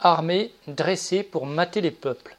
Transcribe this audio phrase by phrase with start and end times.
[0.00, 2.36] Armée dressée pour mater les peuples.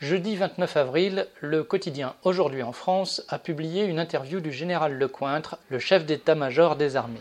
[0.00, 5.58] Jeudi 29 avril, le quotidien Aujourd'hui en France a publié une interview du général Lecointre,
[5.68, 7.20] le chef d'état-major des armées.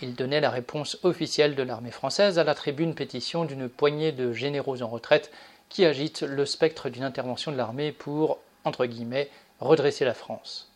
[0.00, 4.32] Il donnait la réponse officielle de l'armée française à la tribune pétition d'une poignée de
[4.32, 5.32] généraux en retraite
[5.68, 10.70] qui agitent le spectre d'une intervention de l'armée pour, entre guillemets, redresser la France.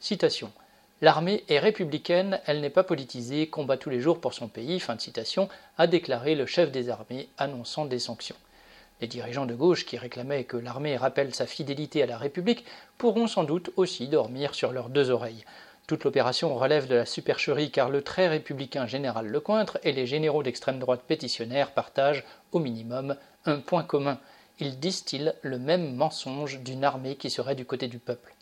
[0.00, 0.50] Citation.
[1.02, 4.94] L'armée est républicaine, elle n'est pas politisée, combat tous les jours pour son pays, fin
[4.94, 8.36] de citation, a déclaré le chef des armées, annonçant des sanctions.
[9.00, 12.64] Les dirigeants de gauche qui réclamaient que l'armée rappelle sa fidélité à la République
[12.98, 15.44] pourront sans doute aussi dormir sur leurs deux oreilles.
[15.88, 20.44] Toute l'opération relève de la supercherie car le très républicain général Lecointre et les généraux
[20.44, 24.20] d'extrême droite pétitionnaires partagent, au minimum, un point commun.
[24.60, 28.36] Ils distillent le même mensonge d'une armée qui serait du côté du peuple.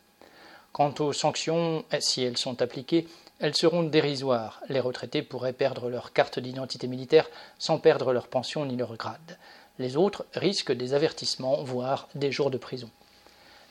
[0.73, 3.09] Quant aux sanctions, si elles sont appliquées,
[3.41, 4.61] elles seront dérisoires.
[4.69, 9.39] Les retraités pourraient perdre leur carte d'identité militaire sans perdre leur pension ni leur grade.
[9.79, 12.91] Les autres risquent des avertissements, voire des jours de prison.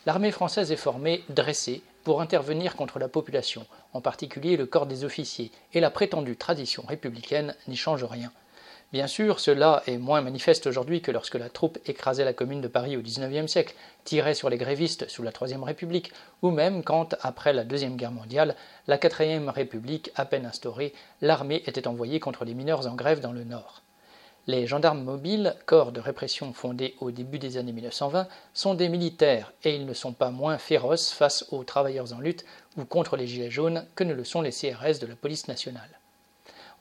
[0.06, 5.04] L'armée française est formée, dressée, pour intervenir contre la population, en particulier le corps des
[5.04, 8.32] officiers, et la prétendue tradition républicaine n'y change rien.
[8.92, 12.68] Bien sûr, cela est moins manifeste aujourd'hui que lorsque la troupe écrasait la commune de
[12.68, 17.16] Paris au XIXe siècle, tirait sur les grévistes sous la Troisième République, ou même quand,
[17.22, 18.56] après la Deuxième Guerre mondiale,
[18.88, 23.32] la Quatrième République à peine instaurée, l'armée était envoyée contre les mineurs en grève dans
[23.32, 23.84] le Nord.
[24.48, 29.54] Les gendarmes mobiles, corps de répression fondé au début des années 1920, sont des militaires
[29.64, 32.44] et ils ne sont pas moins féroces face aux travailleurs en lutte
[32.76, 36.00] ou contre les gilets jaunes que ne le sont les CRS de la police nationale.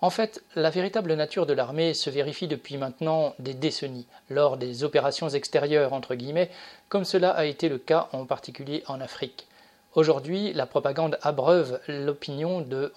[0.00, 4.84] En fait, la véritable nature de l'armée se vérifie depuis maintenant des décennies, lors des
[4.84, 5.92] opérations extérieures,
[6.88, 9.48] comme cela a été le cas en particulier en Afrique.
[9.94, 12.92] Aujourd'hui, la propagande abreuve l'opinion de,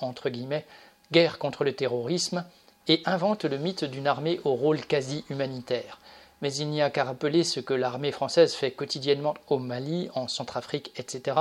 [1.12, 2.46] guerre contre le terrorisme
[2.88, 6.00] et invente le mythe d'une armée au rôle quasi humanitaire.
[6.44, 10.28] Mais il n'y a qu'à rappeler ce que l'armée française fait quotidiennement au Mali, en
[10.28, 11.38] Centrafrique, etc.,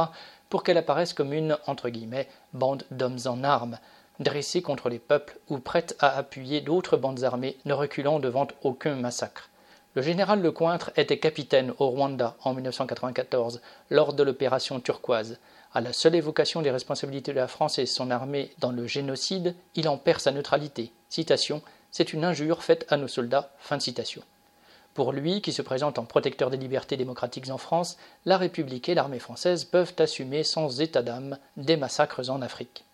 [0.49, 3.79] pour qu'elle apparaisse comme une, entre guillemets, bande d'hommes en armes,
[4.21, 8.95] dressée contre les peuples ou prête à appuyer d'autres bandes armées ne reculant devant aucun
[8.95, 9.51] massacre.
[9.95, 13.61] Le général Lecointre était capitaine au Rwanda en 1994
[13.91, 15.41] lors de l'opération turquoise.
[15.75, 19.57] À la seule évocation des responsabilités de la France et son armée dans le génocide,
[19.75, 20.93] il en perd sa neutralité.
[21.09, 21.61] Citation
[21.91, 23.51] C'est une injure faite à nos soldats.
[23.59, 24.23] Fin de citation.
[24.95, 28.95] Pour lui, qui se présente en protecteur des libertés démocratiques en France, la République et
[28.95, 32.85] l'armée française peuvent assumer sans état d'âme des massacres en Afrique.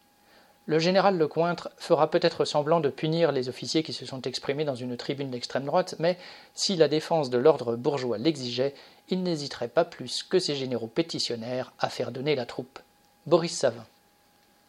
[0.69, 4.75] Le général Lecointre fera peut-être semblant de punir les officiers qui se sont exprimés dans
[4.75, 6.19] une tribune d'extrême droite, mais
[6.54, 8.75] si la défense de l'ordre bourgeois l'exigeait,
[9.09, 12.81] il n'hésiterait pas plus que ses généraux pétitionnaires à faire donner la troupe.
[13.27, 13.87] Boris Savin.